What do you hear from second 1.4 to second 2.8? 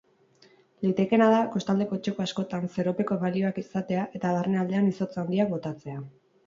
kostaldeko txoko askotan